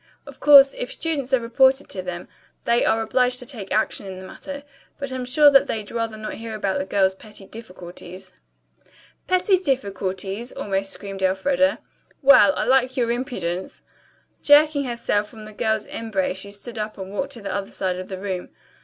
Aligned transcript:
Of 0.25 0.39
course, 0.39 0.73
if 0.75 0.91
students 0.91 1.31
are 1.31 1.39
reported 1.39 1.87
to 1.89 2.01
them, 2.01 2.27
they 2.65 2.83
are 2.83 3.03
obliged 3.03 3.37
to 3.37 3.45
take 3.45 3.71
action 3.71 4.07
in 4.07 4.17
the 4.17 4.25
matter, 4.25 4.63
but 4.97 5.11
I'm 5.11 5.25
sure 5.25 5.51
that 5.51 5.67
they'd 5.67 5.91
rather 5.91 6.17
not 6.17 6.33
hear 6.33 6.55
about 6.55 6.79
the 6.79 6.87
girls' 6.87 7.13
petty 7.13 7.45
difficulties." 7.45 8.31
"'Petty 9.27 9.59
difficulties!'" 9.59 10.51
almost 10.53 10.91
screamed 10.91 11.21
Elfreda. 11.21 11.77
"Well, 12.23 12.51
I 12.57 12.63
like 12.63 12.97
your 12.97 13.11
impudence." 13.11 13.83
Jerking 14.41 14.85
herself 14.85 15.27
from 15.29 15.43
the 15.43 15.53
girls' 15.53 15.85
embrace 15.85 16.39
she 16.39 16.49
stood 16.49 16.79
up 16.79 16.97
and 16.97 17.11
walked 17.11 17.33
to 17.33 17.41
the 17.43 17.53
other 17.53 17.71
side 17.71 17.99
of 17.99 18.07
the 18.07 18.17
room. 18.17 18.49